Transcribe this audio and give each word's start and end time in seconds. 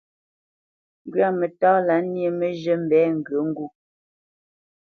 Ŋgwamǝtá 1.07 1.69
lâ 1.87 1.95
nyé 2.11 2.27
mǝ́zhǝ̂ 2.39 2.75
mbɛ 2.83 2.99
ŋgyǝ 3.17 3.37
ŋgû. 3.49 3.65